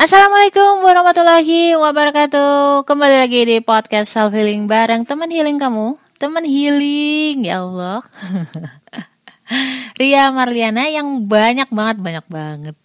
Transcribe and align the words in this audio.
Assalamualaikum 0.00 0.80
warahmatullahi 0.80 1.76
wabarakatuh. 1.76 2.88
Kembali 2.88 3.20
lagi 3.20 3.44
di 3.44 3.60
podcast 3.60 4.16
self 4.16 4.32
healing 4.32 4.64
bareng 4.64 5.04
teman 5.04 5.28
healing 5.28 5.60
kamu 5.60 6.00
Teman 6.16 6.40
healing 6.40 7.44
ya 7.44 7.60
Allah. 7.60 8.00
Ria 10.00 10.32
Marliana 10.32 10.88
yang 10.88 11.28
banyak 11.28 11.68
banget 11.68 11.96
banyak 12.00 12.26
banget. 12.32 12.76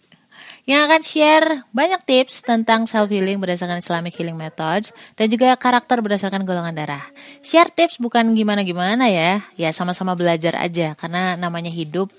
Yang 0.68 0.80
akan 0.84 1.00
share 1.08 1.48
banyak 1.72 2.04
tips 2.04 2.44
tentang 2.44 2.84
self 2.84 3.08
healing 3.08 3.40
berdasarkan 3.40 3.80
Islamic 3.80 4.12
healing 4.12 4.36
methods 4.36 4.92
dan 5.16 5.32
juga 5.32 5.56
karakter 5.56 6.04
berdasarkan 6.04 6.44
golongan 6.44 6.76
darah. 6.76 7.04
Share 7.40 7.72
tips 7.72 7.96
bukan 7.96 8.36
gimana-gimana 8.36 9.08
ya, 9.08 9.40
ya 9.56 9.72
sama-sama 9.72 10.12
belajar 10.12 10.52
aja 10.60 10.92
karena 10.92 11.32
namanya 11.40 11.72
hidup 11.72 12.12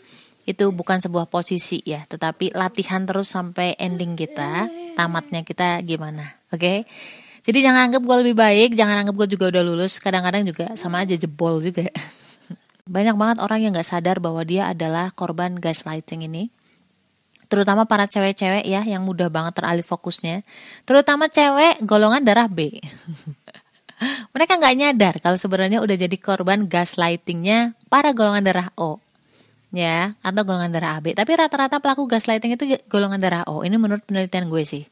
itu 0.48 0.72
bukan 0.72 1.04
sebuah 1.04 1.28
posisi 1.28 1.84
ya, 1.84 2.08
tetapi 2.08 2.56
latihan 2.56 3.04
terus 3.04 3.28
sampai 3.28 3.76
ending 3.76 4.16
kita, 4.16 4.72
tamatnya 4.98 5.46
kita 5.46 5.78
gimana, 5.86 6.42
oke? 6.50 6.58
Okay? 6.58 6.78
Jadi 7.46 7.64
jangan 7.64 7.88
anggap 7.88 8.02
gue 8.02 8.18
lebih 8.26 8.36
baik, 8.36 8.74
jangan 8.74 9.06
anggap 9.06 9.16
gue 9.24 9.28
juga 9.38 9.54
udah 9.54 9.64
lulus, 9.64 10.02
kadang-kadang 10.02 10.44
juga 10.44 10.74
sama 10.74 11.06
aja 11.06 11.14
jebol 11.14 11.62
juga. 11.62 11.88
Banyak 12.98 13.16
banget 13.16 13.38
orang 13.40 13.60
yang 13.62 13.72
gak 13.78 13.88
sadar 13.88 14.18
bahwa 14.18 14.42
dia 14.42 14.74
adalah 14.74 15.14
korban 15.14 15.56
gaslighting 15.56 16.26
ini 16.26 16.50
terutama 17.48 17.88
para 17.88 18.06
cewek-cewek 18.08 18.68
ya 18.68 18.84
yang 18.84 19.08
mudah 19.08 19.32
banget 19.32 19.60
teralih 19.60 19.84
fokusnya 19.84 20.44
terutama 20.84 21.32
cewek 21.32 21.80
golongan 21.84 22.24
darah 22.24 22.52
B 22.52 22.76
mereka 24.36 24.60
nggak 24.60 24.76
nyadar 24.76 25.16
kalau 25.24 25.40
sebenarnya 25.40 25.80
udah 25.80 25.96
jadi 25.96 26.18
korban 26.20 26.68
gaslightingnya 26.68 27.74
para 27.88 28.12
golongan 28.12 28.44
darah 28.44 28.70
O 28.76 29.00
ya 29.78 30.18
atau 30.26 30.42
golongan 30.42 30.74
darah 30.74 30.98
AB 30.98 31.14
tapi 31.14 31.38
rata-rata 31.38 31.78
pelaku 31.78 32.10
gaslighting 32.10 32.58
itu 32.58 32.66
golongan 32.90 33.22
darah 33.22 33.44
O. 33.46 33.62
Ini 33.62 33.78
menurut 33.78 34.02
penelitian 34.04 34.50
gue 34.50 34.64
sih. 34.66 34.84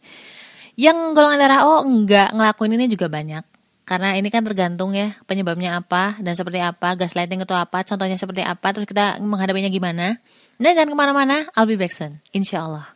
Yang 0.77 1.17
golongan 1.17 1.39
darah 1.41 1.62
O 1.66 1.81
nggak 1.81 2.38
ngelakuin 2.38 2.77
ini 2.77 2.85
juga 2.85 3.09
banyak. 3.09 3.43
Karena 3.85 4.18
ini 4.18 4.34
kan 4.34 4.41
tergantung 4.41 4.98
ya 4.98 5.13
penyebabnya 5.29 5.77
apa 5.77 6.18
dan 6.18 6.34
seperti 6.34 6.57
apa 6.57 6.98
gaslighting 6.98 7.46
itu 7.46 7.54
apa 7.54 7.85
contohnya 7.85 8.18
seperti 8.18 8.41
apa 8.41 8.74
terus 8.74 8.90
kita 8.90 9.21
menghadapinya 9.21 9.70
gimana. 9.70 10.21
Dan 10.55 10.71
jangan 10.71 10.96
ke 10.96 10.98
mana-mana, 10.98 11.37
I'll 11.54 11.68
be 11.68 11.76
back 11.76 11.91
soon, 11.91 12.24
insya 12.31 12.63
Allah. 12.63 12.96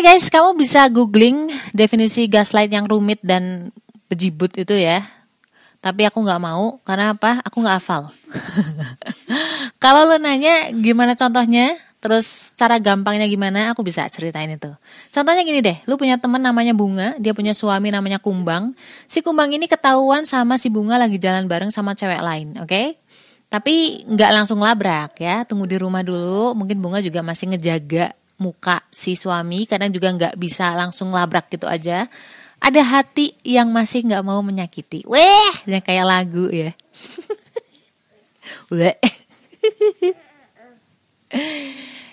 Oke 0.00 0.08
okay 0.08 0.16
guys, 0.16 0.32
kamu 0.32 0.56
bisa 0.56 0.88
googling 0.88 1.52
definisi 1.76 2.24
gaslight 2.24 2.72
yang 2.72 2.88
rumit 2.88 3.20
dan 3.20 3.68
bejibut 4.08 4.48
itu 4.56 4.72
ya. 4.72 5.04
Tapi 5.76 6.08
aku 6.08 6.24
nggak 6.24 6.40
mau 6.40 6.80
karena 6.88 7.12
apa? 7.12 7.44
Aku 7.44 7.60
nggak 7.60 7.76
hafal. 7.76 8.08
Kalau 9.84 10.08
lo 10.08 10.16
nanya 10.16 10.72
gimana 10.72 11.12
contohnya, 11.12 11.76
Terus 12.00 12.56
cara 12.56 12.80
gampangnya 12.80 13.28
gimana 13.28 13.76
aku 13.76 13.84
bisa 13.84 14.08
ceritain 14.08 14.48
itu. 14.48 14.72
Contohnya 15.12 15.44
gini 15.44 15.60
deh, 15.60 15.76
lu 15.84 16.00
punya 16.00 16.16
temen 16.16 16.40
namanya 16.40 16.72
Bunga, 16.72 17.20
dia 17.20 17.36
punya 17.36 17.52
suami 17.52 17.92
namanya 17.92 18.16
Kumbang. 18.16 18.72
Si 19.04 19.20
Kumbang 19.20 19.52
ini 19.52 19.68
ketahuan 19.68 20.24
sama 20.24 20.56
si 20.56 20.72
Bunga 20.72 20.96
lagi 20.96 21.20
jalan 21.20 21.44
bareng 21.44 21.68
sama 21.68 21.92
cewek 21.92 22.24
lain, 22.24 22.56
oke? 22.56 22.72
Okay? 22.72 22.96
Tapi 23.52 24.08
nggak 24.08 24.30
langsung 24.32 24.64
labrak 24.64 25.12
ya, 25.20 25.44
tunggu 25.44 25.68
di 25.68 25.76
rumah 25.76 26.00
dulu. 26.00 26.56
Mungkin 26.56 26.80
Bunga 26.80 27.04
juga 27.04 27.20
masih 27.20 27.52
ngejaga 27.52 28.16
muka 28.40 28.82
si 28.88 29.14
suami, 29.14 29.68
kadang 29.68 29.92
juga 29.92 30.08
nggak 30.10 30.34
bisa 30.40 30.72
langsung 30.72 31.12
labrak 31.12 31.52
gitu 31.52 31.68
aja. 31.68 32.08
Ada 32.60 32.80
hati 32.84 33.36
yang 33.44 33.68
masih 33.72 34.04
nggak 34.08 34.24
mau 34.24 34.40
menyakiti. 34.40 35.04
Weh, 35.04 35.52
yang 35.68 35.84
kayak 35.84 36.08
lagu 36.08 36.48
ya. 36.48 36.72
Weh. 38.74 38.96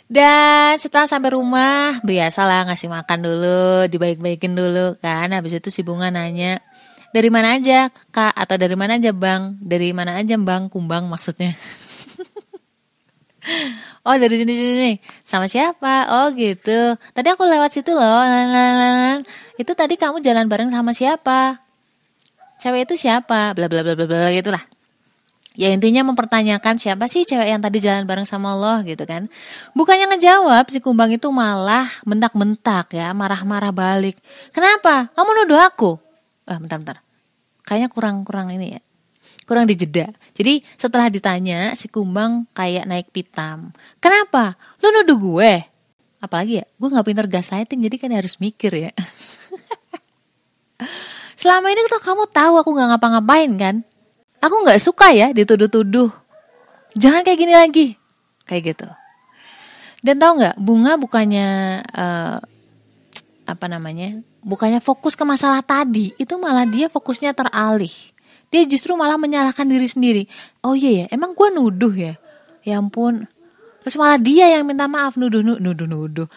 Dan 0.08 0.80
setelah 0.80 1.04
sampai 1.04 1.36
rumah, 1.36 2.00
biasalah 2.00 2.72
ngasih 2.72 2.88
makan 2.88 3.20
dulu, 3.28 3.92
dibaik-baikin 3.92 4.56
dulu 4.56 4.96
kan. 5.04 5.36
Habis 5.36 5.60
itu 5.60 5.68
si 5.68 5.84
Bunga 5.84 6.08
nanya, 6.08 6.64
dari 7.12 7.32
mana 7.32 7.56
aja 7.56 7.88
kak 8.12 8.36
atau 8.36 8.56
dari 8.60 8.76
mana 8.76 9.00
aja 9.00 9.12
bang? 9.16 9.56
Dari 9.60 9.96
mana 9.96 10.20
aja 10.20 10.36
bang? 10.36 10.68
Kumbang 10.68 11.08
maksudnya. 11.08 11.56
oh 14.08 14.16
dari 14.16 14.36
sini 14.40 14.54
sini 14.54 14.92
sama 15.24 15.48
siapa? 15.52 16.12
Oh 16.12 16.28
gitu. 16.36 16.96
Tadi 17.16 17.28
aku 17.32 17.44
lewat 17.48 17.72
situ 17.74 17.92
loh. 17.96 18.24
Itu 19.58 19.72
tadi 19.74 19.96
kamu 19.96 20.24
jalan 20.24 20.46
bareng 20.48 20.70
sama 20.72 20.92
siapa? 20.92 21.60
Cewek 22.62 22.90
itu 22.90 22.96
siapa? 22.98 23.54
Bla 23.54 23.68
bla 23.70 23.82
bla 23.86 23.94
bla 23.94 24.06
bla 24.06 24.30
gitulah 24.34 24.64
ya 25.58 25.74
intinya 25.74 26.06
mempertanyakan 26.14 26.78
siapa 26.78 27.10
sih 27.10 27.26
cewek 27.26 27.50
yang 27.50 27.60
tadi 27.60 27.82
jalan 27.82 28.06
bareng 28.06 28.30
sama 28.30 28.54
Allah 28.54 28.86
gitu 28.86 29.02
kan 29.10 29.26
bukannya 29.74 30.14
ngejawab 30.14 30.70
si 30.70 30.78
kumbang 30.78 31.10
itu 31.18 31.34
malah 31.34 31.90
mentak-mentak 32.06 32.94
ya 32.94 33.10
marah-marah 33.18 33.74
balik 33.74 34.22
kenapa 34.54 35.10
kamu 35.18 35.30
nuduh 35.44 35.58
aku 35.66 35.98
ah 36.46 36.62
bentar-bentar 36.62 37.02
kayaknya 37.66 37.90
kurang-kurang 37.90 38.54
ini 38.54 38.78
ya 38.78 38.82
kurang 39.48 39.66
dijeda 39.66 40.12
jadi 40.38 40.62
setelah 40.78 41.10
ditanya 41.10 41.74
si 41.74 41.90
kumbang 41.90 42.46
kayak 42.54 42.86
naik 42.86 43.10
pitam. 43.10 43.74
Kenapa? 43.98 44.54
Lu 44.86 44.94
nuduh 44.94 45.18
gue? 45.18 45.54
Apalagi 46.22 46.62
ya 46.62 46.66
gue 46.70 46.88
nggak 46.94 47.08
pinter 47.10 47.26
gaslighting 47.26 47.82
jadi 47.90 47.96
kan 47.98 48.12
harus 48.14 48.38
mikir 48.38 48.70
ya. 48.70 48.92
Selama 51.42 51.74
ini 51.74 51.82
tuh 51.90 51.98
kamu 51.98 52.30
tahu 52.30 52.54
aku 52.62 52.70
nggak 52.70 52.90
ngapa-ngapain 52.94 53.52
kan? 53.58 53.76
Aku 54.46 54.62
nggak 54.62 54.78
suka 54.78 55.10
ya 55.10 55.34
dituduh-tuduh. 55.34 56.14
Jangan 56.94 57.26
kayak 57.26 57.40
gini 57.42 57.54
lagi. 57.58 57.88
Kayak 58.46 58.78
gitu. 58.78 58.88
Dan 60.06 60.22
tahu 60.22 60.38
nggak 60.38 60.56
bunga 60.62 61.02
bukannya 61.02 61.48
uh, 61.98 62.38
apa 63.48 63.66
namanya 63.66 64.22
bukannya 64.46 64.84
fokus 64.84 65.16
ke 65.16 65.24
masalah 65.24 65.64
tadi 65.64 66.12
itu 66.20 66.36
malah 66.36 66.68
dia 66.68 66.92
fokusnya 66.92 67.32
teralih 67.32 67.96
dia 68.54 68.64
justru 68.64 68.96
malah 68.96 69.20
menyalahkan 69.20 69.68
diri 69.68 69.88
sendiri 69.88 70.24
oh 70.64 70.74
iya 70.74 71.04
ya 71.04 71.16
emang 71.16 71.36
gue 71.36 71.48
nuduh 71.52 71.94
ya 71.94 72.14
ya 72.64 72.80
ampun 72.80 73.28
terus 73.84 73.96
malah 73.96 74.20
dia 74.20 74.52
yang 74.52 74.68
minta 74.68 74.88
maaf 74.88 75.16
nuduh 75.16 75.44
nuduh 75.44 75.88
nuduh 75.88 76.30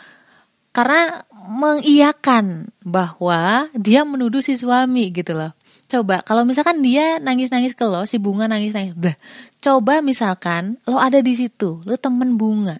karena 0.70 1.26
mengiyakan 1.34 2.70
bahwa 2.86 3.66
dia 3.74 4.06
menuduh 4.06 4.38
si 4.38 4.54
suami 4.54 5.10
gitu 5.10 5.34
loh 5.34 5.50
Coba 5.90 6.22
kalau 6.22 6.46
misalkan 6.46 6.86
dia 6.86 7.18
nangis-nangis 7.18 7.74
ke 7.74 7.82
lo, 7.82 8.06
si 8.06 8.22
bunga 8.22 8.46
nangis-nangis. 8.46 8.94
Bah, 8.94 9.18
coba 9.58 9.98
misalkan 9.98 10.78
lo 10.86 11.02
ada 11.02 11.18
di 11.18 11.34
situ, 11.34 11.82
lo 11.82 11.98
temen 11.98 12.38
bunga. 12.38 12.78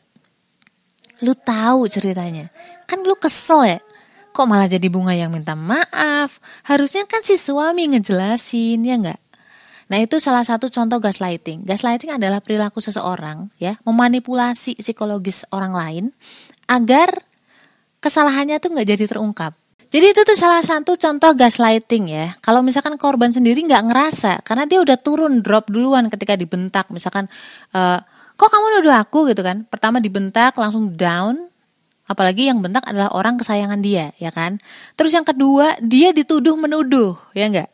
Lo 1.27 1.35
tahu 1.35 1.91
ceritanya. 1.91 2.55
Kan 2.87 3.03
lo 3.03 3.19
kesel 3.19 3.67
ya. 3.67 3.79
Kok 4.31 4.47
malah 4.47 4.71
jadi 4.71 4.87
bunga 4.87 5.11
yang 5.13 5.35
minta 5.35 5.59
maaf? 5.59 6.39
Harusnya 6.63 7.05
kan 7.05 7.21
si 7.21 7.35
suami 7.35 7.91
ngejelasin, 7.91 8.81
ya 8.87 8.95
enggak? 8.95 9.21
Nah 9.91 9.99
itu 9.99 10.23
salah 10.23 10.47
satu 10.47 10.71
contoh 10.71 11.03
gaslighting. 11.03 11.67
Gaslighting 11.67 12.15
adalah 12.15 12.39
perilaku 12.39 12.79
seseorang 12.79 13.51
ya 13.59 13.75
memanipulasi 13.83 14.79
psikologis 14.79 15.43
orang 15.51 15.75
lain 15.75 16.05
agar 16.71 17.27
kesalahannya 17.99 18.63
tuh 18.63 18.71
nggak 18.71 18.87
jadi 18.87 19.05
terungkap. 19.11 19.53
Jadi 19.91 20.15
itu 20.15 20.23
tuh 20.23 20.39
salah 20.39 20.63
satu 20.63 20.95
contoh 20.95 21.35
gaslighting 21.35 22.15
ya. 22.15 22.39
Kalau 22.39 22.63
misalkan 22.63 22.95
korban 22.95 23.35
sendiri 23.35 23.59
nggak 23.67 23.91
ngerasa, 23.91 24.39
karena 24.47 24.63
dia 24.63 24.79
udah 24.79 24.95
turun 24.95 25.43
drop 25.43 25.67
duluan 25.67 26.07
ketika 26.07 26.39
dibentak. 26.39 26.87
Misalkan, 26.95 27.27
e, 27.75 27.81
kok 28.39 28.51
kamu 28.55 28.79
nuduh 28.79 28.95
aku 28.95 29.27
gitu 29.35 29.43
kan? 29.43 29.67
Pertama 29.67 29.99
dibentak 29.99 30.55
langsung 30.55 30.95
down, 30.95 31.50
apalagi 32.11 32.51
yang 32.51 32.59
bentak 32.59 32.83
adalah 32.83 33.15
orang 33.15 33.39
kesayangan 33.39 33.79
dia, 33.79 34.11
ya 34.19 34.35
kan? 34.35 34.59
Terus 34.99 35.15
yang 35.15 35.23
kedua 35.23 35.79
dia 35.79 36.11
dituduh 36.11 36.59
menuduh, 36.59 37.15
ya 37.31 37.47
enggak? 37.47 37.71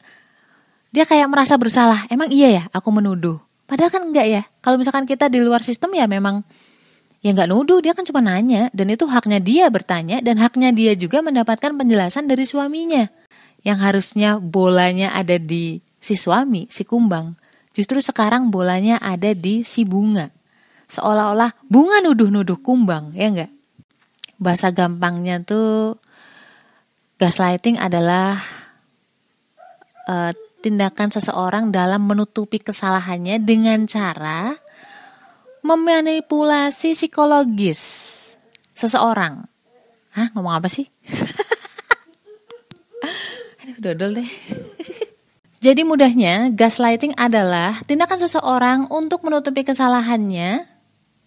Dia 0.93 1.09
kayak 1.09 1.33
merasa 1.33 1.57
bersalah. 1.57 2.05
Emang 2.13 2.29
iya 2.29 2.53
ya 2.53 2.63
aku 2.77 2.93
menuduh? 2.93 3.41
Padahal 3.65 3.89
kan 3.89 4.05
enggak 4.05 4.27
ya. 4.29 4.43
Kalau 4.61 4.77
misalkan 4.77 5.09
kita 5.09 5.33
di 5.33 5.41
luar 5.41 5.65
sistem 5.65 5.97
ya 5.97 6.05
memang 6.05 6.45
ya 7.25 7.33
nggak 7.33 7.49
nuduh 7.49 7.81
dia 7.81 7.97
kan 7.97 8.05
cuma 8.05 8.21
nanya 8.21 8.69
dan 8.77 8.93
itu 8.93 9.09
haknya 9.09 9.41
dia 9.41 9.67
bertanya 9.73 10.21
dan 10.21 10.39
haknya 10.39 10.71
dia 10.71 10.93
juga 10.95 11.25
mendapatkan 11.25 11.75
penjelasan 11.75 12.31
dari 12.31 12.47
suaminya 12.47 13.11
yang 13.67 13.83
harusnya 13.83 14.39
bolanya 14.39 15.11
ada 15.11 15.35
di 15.35 15.83
si 15.99 16.15
suami 16.15 16.71
si 16.71 16.87
kumbang 16.87 17.35
justru 17.75 17.99
sekarang 17.99 18.55
bolanya 18.55 19.03
ada 19.03 19.35
di 19.35 19.67
si 19.67 19.83
bunga 19.83 20.31
seolah-olah 20.87 21.55
bunga 21.67 21.99
nuduh-nuduh 22.03 22.63
kumbang, 22.63 23.11
ya 23.15 23.31
enggak? 23.31 23.51
Bahasa 24.37 24.73
gampangnya 24.73 25.41
tuh 25.41 25.97
gaslighting 27.17 27.81
adalah 27.81 28.41
uh, 30.09 30.33
tindakan 30.61 31.15
seseorang 31.15 31.73
dalam 31.73 32.05
menutupi 32.05 32.59
kesalahannya 32.59 33.41
dengan 33.41 33.87
cara 33.87 34.59
memanipulasi 35.67 36.95
psikologis 36.95 37.81
seseorang. 38.77 39.49
Hah, 40.15 40.31
ngomong 40.33 40.63
apa 40.63 40.69
sih? 40.71 40.87
Aduh, 43.65 43.77
dodol 43.83 44.23
deh. 44.23 44.31
Jadi 45.67 45.83
mudahnya, 45.83 46.55
gaslighting 46.55 47.19
adalah 47.19 47.75
tindakan 47.89 48.23
seseorang 48.23 48.87
untuk 48.93 49.27
menutupi 49.27 49.67
kesalahannya 49.67 50.63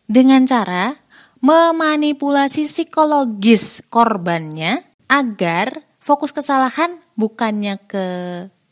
dengan 0.08 0.48
cara 0.48 0.96
memanipulasi 1.40 2.68
psikologis 2.68 3.84
korbannya 3.88 4.84
agar 5.08 5.84
fokus 6.00 6.36
kesalahan 6.36 7.00
bukannya 7.16 7.80
ke 7.88 8.06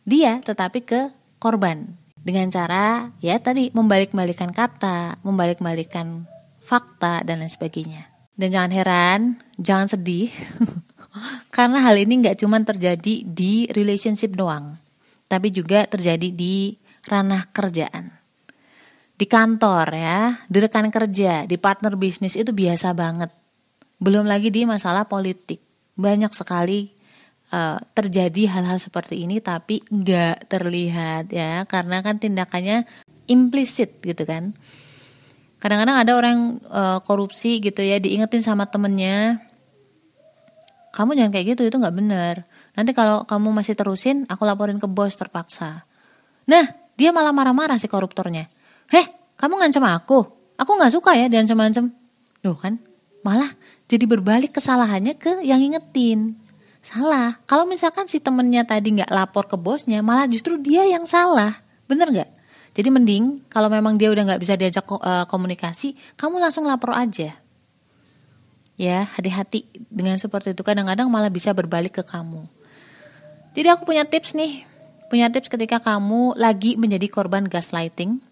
dia 0.07 0.39
tetapi 0.43 0.83
ke 0.83 1.01
korban 1.39 1.97
dengan 2.27 2.51
cara 2.51 3.07
ya 3.23 3.39
tadi 3.39 3.71
membalik-balikan 3.71 4.51
kata, 4.51 5.23
membalik-balikan 5.23 6.27
fakta 6.59 7.23
dan 7.23 7.39
lain 7.39 7.47
sebagainya. 7.47 8.11
Dan 8.35 8.51
jangan 8.51 8.71
heran, 8.75 9.19
jangan 9.55 9.87
sedih 9.87 10.29
karena 11.55 11.79
hal 11.79 11.95
ini 11.95 12.19
nggak 12.19 12.43
cuma 12.43 12.59
terjadi 12.59 13.23
di 13.23 13.65
relationship 13.71 14.35
doang, 14.35 14.75
tapi 15.31 15.55
juga 15.55 15.87
terjadi 15.87 16.27
di 16.35 16.75
ranah 17.07 17.47
kerjaan. 17.55 18.16
Di 19.17 19.25
kantor 19.25 19.87
ya, 19.97 20.45
di 20.45 20.57
rekan 20.61 20.93
kerja, 20.93 21.49
di 21.49 21.57
partner 21.57 21.97
bisnis 21.97 22.37
itu 22.37 22.53
biasa 22.53 22.93
banget. 22.93 23.33
Belum 23.97 24.29
lagi 24.29 24.53
di 24.53 24.61
masalah 24.69 25.09
politik. 25.09 25.57
Banyak 25.97 26.37
sekali 26.37 26.85
uh, 27.49 27.81
terjadi 27.97 28.53
hal-hal 28.53 28.77
seperti 28.77 29.25
ini 29.25 29.41
tapi 29.41 29.81
nggak 29.89 30.45
terlihat 30.45 31.33
ya 31.33 31.65
karena 31.65 32.05
kan 32.05 32.21
tindakannya 32.21 32.85
implisit 33.25 33.97
gitu 34.05 34.21
kan. 34.21 34.53
Kadang-kadang 35.57 35.97
ada 35.97 36.13
orang 36.13 36.61
uh, 36.69 37.01
korupsi 37.01 37.57
gitu 37.57 37.81
ya 37.81 37.97
diingetin 37.97 38.45
sama 38.45 38.69
temennya. 38.69 39.41
Kamu 40.93 41.17
jangan 41.17 41.33
kayak 41.33 41.57
gitu 41.57 41.65
itu 41.65 41.77
nggak 41.81 41.97
bener 41.97 42.45
nanti 42.77 42.93
kalau 42.93 43.25
kamu 43.25 43.57
masih 43.57 43.73
terusin 43.73 44.29
aku 44.29 44.45
laporin 44.45 44.77
ke 44.77 44.85
bos 44.85 45.17
terpaksa. 45.17 45.89
Nah 46.45 46.65
dia 46.93 47.09
malah 47.09 47.33
marah-marah 47.33 47.81
si 47.81 47.89
koruptornya 47.89 48.45
heh 48.91 49.07
kamu 49.39 49.53
ngancam 49.59 49.83
aku 49.87 50.19
aku 50.57 50.71
nggak 50.77 50.93
suka 50.93 51.15
ya 51.15 51.27
diancam-ancam 51.31 51.93
tuh 52.41 52.57
kan 52.57 52.79
malah 53.21 53.53
jadi 53.87 54.03
berbalik 54.07 54.55
kesalahannya 54.55 55.15
ke 55.19 55.43
yang 55.43 55.59
ingetin 55.59 56.39
Salah. 56.87 57.35
Kalau 57.43 57.67
misalkan 57.67 58.07
si 58.07 58.23
temennya 58.23 58.63
tadi 58.63 58.95
nggak 58.95 59.11
lapor 59.11 59.43
ke 59.43 59.59
bosnya, 59.59 59.99
malah 59.99 60.23
justru 60.23 60.55
dia 60.55 60.87
yang 60.87 61.03
salah. 61.03 61.59
Bener 61.83 62.07
nggak? 62.07 62.29
Jadi 62.79 62.87
mending 62.87 63.43
kalau 63.51 63.67
memang 63.67 63.99
dia 63.99 64.07
udah 64.07 64.23
nggak 64.23 64.39
bisa 64.39 64.55
diajak 64.55 64.87
uh, 64.87 65.27
komunikasi, 65.27 65.99
kamu 66.15 66.39
langsung 66.39 66.63
lapor 66.63 66.95
aja. 66.95 67.35
Ya, 68.79 69.09
hati-hati 69.19 69.67
dengan 69.91 70.15
seperti 70.15 70.55
itu. 70.55 70.63
Kadang-kadang 70.63 71.11
malah 71.11 71.27
bisa 71.27 71.51
berbalik 71.51 71.99
ke 71.99 72.07
kamu. 72.07 72.47
Jadi 73.51 73.67
aku 73.67 73.83
punya 73.83 74.07
tips 74.07 74.31
nih. 74.31 74.63
Punya 75.11 75.27
tips 75.27 75.51
ketika 75.51 75.83
kamu 75.83 76.39
lagi 76.39 76.79
menjadi 76.79 77.11
korban 77.11 77.51
gaslighting. 77.51 78.23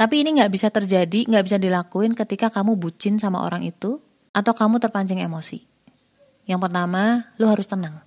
Tapi 0.00 0.24
ini 0.24 0.40
nggak 0.40 0.48
bisa 0.48 0.72
terjadi, 0.72 1.28
nggak 1.28 1.44
bisa 1.44 1.60
dilakuin 1.60 2.16
ketika 2.16 2.48
kamu 2.48 2.80
bucin 2.80 3.20
sama 3.20 3.44
orang 3.44 3.68
itu 3.68 4.00
atau 4.32 4.56
kamu 4.56 4.80
terpancing 4.80 5.20
emosi. 5.20 5.60
Yang 6.48 6.60
pertama, 6.64 7.28
lu 7.36 7.44
harus 7.44 7.68
tenang. 7.68 8.00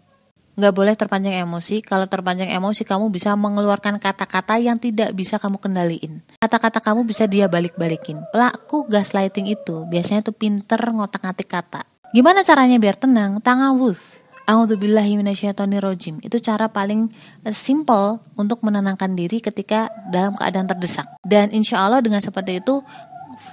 Nggak 0.58 0.74
boleh 0.74 0.94
terpanjang 0.98 1.38
emosi. 1.46 1.86
Kalau 1.86 2.10
terpanjang 2.10 2.50
emosi, 2.50 2.82
kamu 2.82 3.14
bisa 3.14 3.38
mengeluarkan 3.38 4.02
kata-kata 4.02 4.58
yang 4.58 4.82
tidak 4.82 5.14
bisa 5.14 5.38
kamu 5.38 5.62
kendaliin. 5.62 6.26
Kata-kata 6.42 6.82
kamu 6.82 7.06
bisa 7.06 7.30
dia 7.30 7.46
balik-balikin. 7.46 8.26
Pelaku 8.34 8.90
gaslighting 8.90 9.54
itu 9.54 9.86
biasanya 9.86 10.26
tuh 10.26 10.34
pinter 10.34 10.82
ngotak-ngatik 10.82 11.46
kata. 11.46 11.86
Gimana 12.10 12.42
caranya 12.42 12.82
biar 12.82 12.98
tenang? 12.98 13.38
Tangawuz. 13.38 14.23
A'udzubillahiminasyaitonirrojim 14.44 16.20
Itu 16.20 16.38
cara 16.44 16.68
paling 16.68 17.08
eh, 17.48 17.56
simple 17.56 18.20
untuk 18.36 18.60
menenangkan 18.64 19.16
diri 19.16 19.40
ketika 19.40 19.88
dalam 20.12 20.36
keadaan 20.36 20.68
terdesak. 20.68 21.08
Dan 21.24 21.52
insya 21.56 21.84
Allah 21.84 22.04
dengan 22.04 22.20
seperti 22.20 22.60
itu 22.60 22.84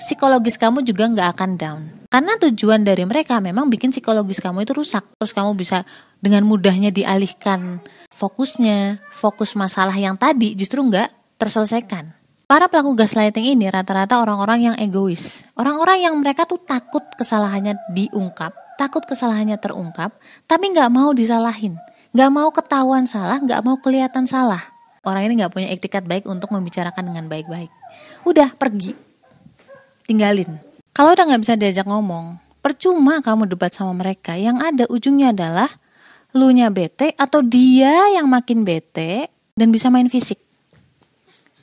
psikologis 0.03 0.59
kamu 0.59 0.83
juga 0.83 1.07
nggak 1.11 1.29
akan 1.39 1.51
down. 1.59 1.83
Karena 2.11 2.35
tujuan 2.43 2.83
dari 2.83 3.07
mereka 3.07 3.39
memang 3.39 3.71
bikin 3.71 3.95
psikologis 3.95 4.43
kamu 4.43 4.67
itu 4.67 4.75
rusak. 4.75 5.07
Terus 5.19 5.31
kamu 5.31 5.55
bisa 5.55 5.87
dengan 6.19 6.43
mudahnya 6.43 6.91
dialihkan 6.91 7.79
fokusnya, 8.11 9.01
fokus 9.15 9.57
masalah 9.57 9.95
yang 9.95 10.19
tadi 10.19 10.53
justru 10.59 10.83
nggak 10.83 11.39
terselesaikan. 11.41 12.13
Para 12.51 12.67
pelaku 12.67 12.99
gaslighting 12.99 13.55
ini 13.55 13.71
rata-rata 13.71 14.19
orang-orang 14.19 14.75
yang 14.75 14.77
egois. 14.77 15.47
Orang-orang 15.55 16.03
yang 16.03 16.19
mereka 16.19 16.51
tuh 16.51 16.59
takut 16.59 17.07
kesalahannya 17.15 17.79
diungkap, 17.95 18.51
takut 18.81 19.05
kesalahannya 19.05 19.61
terungkap, 19.61 20.17
tapi 20.49 20.73
nggak 20.73 20.89
mau 20.89 21.13
disalahin. 21.13 21.77
Nggak 22.17 22.31
mau 22.33 22.49
ketahuan 22.49 23.05
salah, 23.05 23.37
nggak 23.37 23.61
mau 23.61 23.77
kelihatan 23.77 24.25
salah. 24.25 24.73
Orang 25.05 25.29
ini 25.29 25.45
nggak 25.45 25.53
punya 25.53 25.69
etikat 25.69 26.09
baik 26.09 26.25
untuk 26.25 26.49
membicarakan 26.49 27.13
dengan 27.13 27.29
baik-baik. 27.29 27.69
Udah 28.25 28.57
pergi, 28.57 28.97
tinggalin. 30.09 30.57
Kalau 30.97 31.13
udah 31.13 31.29
nggak 31.29 31.43
bisa 31.45 31.55
diajak 31.61 31.85
ngomong, 31.85 32.41
percuma 32.65 33.21
kamu 33.21 33.53
debat 33.53 33.69
sama 33.69 33.93
mereka. 33.93 34.33
Yang 34.41 34.57
ada 34.65 34.85
ujungnya 34.89 35.37
adalah 35.37 35.69
lu 36.33 36.49
nya 36.57 36.73
bete 36.73 37.13
atau 37.21 37.45
dia 37.45 37.93
yang 38.17 38.27
makin 38.33 38.65
bete 38.65 39.29
dan 39.53 39.69
bisa 39.69 39.93
main 39.93 40.09
fisik. 40.09 40.41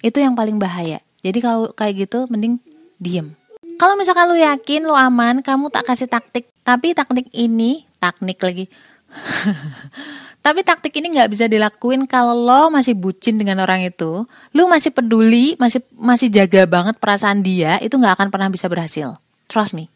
Itu 0.06 0.22
yang 0.22 0.38
paling 0.38 0.62
bahaya. 0.62 1.02
Jadi 1.26 1.40
kalau 1.42 1.74
kayak 1.74 2.08
gitu 2.08 2.30
mending 2.30 2.62
diem. 3.02 3.34
Kalau 3.78 3.94
misalkan 3.94 4.26
lu 4.26 4.38
yakin 4.38 4.90
lu 4.90 4.98
aman, 4.98 5.46
kamu 5.46 5.70
tak 5.70 5.86
kasih 5.86 6.10
taktik. 6.10 6.50
Tapi 6.66 6.98
taktik 6.98 7.30
ini, 7.30 7.86
taknik 8.02 8.42
lagi. 8.42 8.66
Tapi 10.46 10.64
taktik 10.66 10.96
ini 10.98 11.14
nggak 11.14 11.30
bisa 11.30 11.46
dilakuin 11.46 12.10
kalau 12.10 12.34
lo 12.34 12.74
masih 12.74 12.98
bucin 12.98 13.38
dengan 13.38 13.62
orang 13.62 13.86
itu, 13.86 14.26
lo 14.28 14.64
masih 14.66 14.90
peduli, 14.96 15.60
masih 15.60 15.84
masih 15.94 16.32
jaga 16.32 16.64
banget 16.64 16.96
perasaan 16.98 17.44
dia, 17.44 17.78
itu 17.84 18.00
nggak 18.00 18.16
akan 18.18 18.28
pernah 18.32 18.50
bisa 18.50 18.66
berhasil. 18.72 19.14
Trust 19.52 19.76
me. 19.76 19.92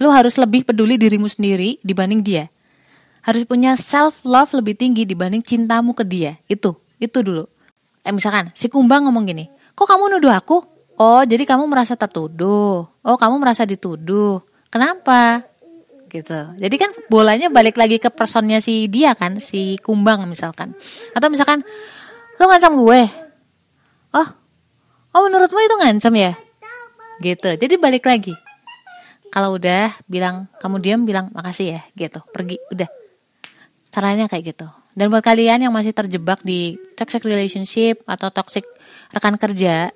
Lo 0.00 0.08
harus 0.10 0.40
lebih 0.40 0.64
peduli 0.64 0.96
dirimu 0.96 1.28
sendiri 1.28 1.76
dibanding 1.84 2.24
dia. 2.24 2.48
Harus 3.22 3.46
punya 3.46 3.78
self 3.78 4.24
love 4.26 4.50
lebih 4.56 4.74
tinggi 4.74 5.06
dibanding 5.06 5.44
cintamu 5.44 5.94
ke 5.94 6.02
dia. 6.02 6.40
Itu, 6.50 6.80
itu 6.98 7.22
dulu. 7.22 7.46
Eh 8.02 8.10
misalkan 8.10 8.50
si 8.56 8.66
Kumbang 8.66 9.06
ngomong 9.06 9.28
gini, 9.28 9.46
kok 9.78 9.86
kamu 9.86 10.18
nuduh 10.18 10.34
aku? 10.34 10.71
Oh 11.02 11.26
jadi 11.26 11.42
kamu 11.42 11.66
merasa 11.66 11.98
tertuduh. 11.98 12.86
Oh 12.86 13.16
kamu 13.18 13.42
merasa 13.42 13.66
dituduh. 13.66 14.38
Kenapa? 14.70 15.42
gitu. 16.12 16.40
Jadi 16.60 16.76
kan 16.76 16.92
bolanya 17.08 17.48
balik 17.48 17.80
lagi 17.80 17.96
ke 17.96 18.12
personnya 18.12 18.60
si 18.60 18.84
dia 18.92 19.16
kan, 19.16 19.40
si 19.40 19.80
Kumbang 19.80 20.28
misalkan. 20.28 20.76
Atau 21.16 21.32
misalkan 21.32 21.64
lo 22.36 22.44
ngancam 22.52 22.76
gue. 22.76 23.02
Oh. 24.12 24.28
Oh 25.16 25.20
menurutmu 25.24 25.56
itu 25.56 25.76
ngancam 25.80 26.12
ya? 26.12 26.32
Gitu. 27.24 27.56
Jadi 27.56 27.74
balik 27.80 28.04
lagi. 28.04 28.36
Kalau 29.32 29.56
udah 29.56 29.96
bilang 30.04 30.52
kamu 30.60 30.76
diam 30.84 31.00
bilang 31.08 31.32
makasih 31.32 31.80
ya 31.80 31.82
gitu. 31.96 32.20
Pergi 32.28 32.60
udah. 32.68 32.88
Caranya 33.88 34.28
kayak 34.28 34.52
gitu. 34.52 34.68
Dan 34.92 35.08
buat 35.08 35.24
kalian 35.24 35.64
yang 35.64 35.72
masih 35.72 35.96
terjebak 35.96 36.44
di 36.44 36.76
toxic 37.00 37.24
relationship 37.24 38.04
atau 38.04 38.28
toxic 38.28 38.68
rekan 39.08 39.40
kerja, 39.40 39.88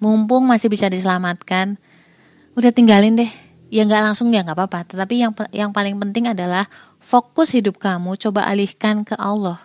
mumpung 0.00 0.48
masih 0.48 0.72
bisa 0.72 0.88
diselamatkan, 0.88 1.76
udah 2.58 2.72
tinggalin 2.74 3.14
deh 3.14 3.30
ya 3.70 3.86
nggak 3.86 4.02
langsung 4.02 4.34
ya 4.34 4.42
nggak 4.42 4.58
apa-apa 4.58 4.82
tetapi 4.92 5.22
yang 5.22 5.32
yang 5.54 5.70
paling 5.70 5.94
penting 5.96 6.26
adalah 6.26 6.66
fokus 6.98 7.54
hidup 7.54 7.78
kamu 7.78 8.18
coba 8.18 8.44
alihkan 8.50 9.06
ke 9.06 9.14
Allah 9.14 9.62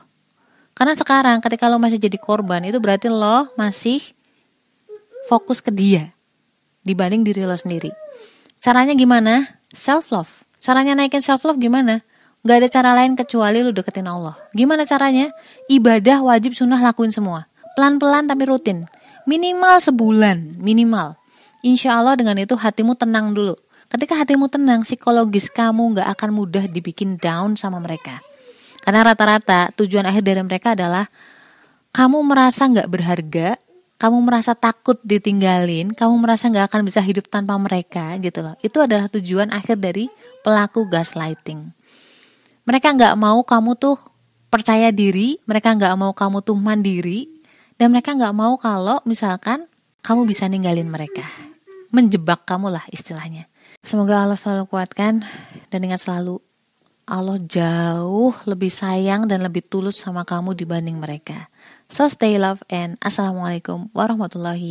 karena 0.78 0.94
sekarang 0.94 1.42
ketika 1.42 1.66
lo 1.66 1.82
masih 1.82 1.98
jadi 1.98 2.16
korban 2.22 2.62
itu 2.70 2.78
berarti 2.78 3.10
lo 3.10 3.50
masih 3.58 4.14
fokus 5.26 5.58
ke 5.58 5.74
dia 5.74 6.14
dibanding 6.86 7.26
diri 7.26 7.50
lo 7.50 7.58
sendiri 7.58 7.90
caranya 8.62 8.94
gimana 8.94 9.58
self 9.74 10.14
love 10.14 10.46
caranya 10.62 10.94
naikin 10.94 11.26
self 11.26 11.42
love 11.42 11.58
gimana 11.58 12.06
Gak 12.46 12.62
ada 12.62 12.70
cara 12.70 12.94
lain 12.94 13.18
kecuali 13.18 13.66
lo 13.66 13.74
deketin 13.74 14.06
Allah. 14.06 14.38
Gimana 14.54 14.86
caranya? 14.86 15.34
Ibadah 15.66 16.22
wajib 16.22 16.54
sunnah 16.54 16.78
lakuin 16.78 17.10
semua. 17.10 17.50
Pelan-pelan 17.74 18.30
tapi 18.30 18.46
rutin. 18.46 18.86
Minimal 19.26 19.82
sebulan, 19.82 20.62
minimal. 20.62 21.18
Insya 21.66 21.98
Allah 21.98 22.14
dengan 22.14 22.38
itu 22.38 22.54
hatimu 22.54 22.94
tenang 22.94 23.34
dulu. 23.34 23.58
Ketika 23.90 24.14
hatimu 24.22 24.46
tenang, 24.50 24.86
psikologis 24.86 25.50
kamu 25.50 25.98
gak 25.98 26.10
akan 26.14 26.30
mudah 26.30 26.66
dibikin 26.70 27.18
down 27.18 27.58
sama 27.58 27.82
mereka. 27.82 28.22
Karena 28.86 29.02
rata-rata 29.02 29.74
tujuan 29.82 30.06
akhir 30.06 30.22
dari 30.22 30.42
mereka 30.46 30.78
adalah 30.78 31.10
kamu 31.90 32.22
merasa 32.22 32.70
gak 32.70 32.86
berharga, 32.86 33.58
kamu 33.96 34.18
merasa 34.28 34.54
takut 34.54 35.00
ditinggalin, 35.02 35.96
kamu 35.96 36.14
merasa 36.20 36.52
nggak 36.52 36.68
akan 36.68 36.82
bisa 36.84 37.00
hidup 37.00 37.32
tanpa 37.32 37.56
mereka 37.56 38.20
gitu 38.20 38.44
loh. 38.44 38.60
Itu 38.60 38.84
adalah 38.84 39.08
tujuan 39.08 39.50
akhir 39.56 39.80
dari 39.80 40.12
pelaku 40.44 40.86
gaslighting. 40.92 41.72
Mereka 42.68 42.92
nggak 42.92 43.16
mau 43.16 43.40
kamu 43.48 43.80
tuh 43.80 43.96
percaya 44.52 44.92
diri, 44.92 45.40
mereka 45.48 45.72
nggak 45.72 45.96
mau 45.96 46.12
kamu 46.12 46.44
tuh 46.44 46.60
mandiri, 46.60 47.32
dan 47.76 47.92
mereka 47.92 48.16
nggak 48.16 48.36
mau 48.36 48.56
kalau 48.56 49.04
misalkan 49.04 49.68
kamu 50.00 50.24
bisa 50.24 50.48
ninggalin 50.48 50.88
mereka. 50.88 51.26
Menjebak 51.92 52.48
kamu 52.48 52.72
lah 52.72 52.86
istilahnya. 52.92 53.52
Semoga 53.84 54.24
Allah 54.24 54.40
selalu 54.40 54.72
kuatkan 54.72 55.28
dan 55.68 55.80
ingat 55.84 56.04
selalu 56.08 56.40
Allah 57.06 57.38
jauh 57.38 58.34
lebih 58.50 58.72
sayang 58.72 59.28
dan 59.30 59.46
lebih 59.46 59.62
tulus 59.62 60.00
sama 60.00 60.26
kamu 60.26 60.58
dibanding 60.58 60.98
mereka. 60.98 61.52
So 61.92 62.10
stay 62.10 62.40
love 62.40 62.66
and 62.72 62.98
assalamualaikum 63.04 63.94
warahmatullahi 63.94 64.64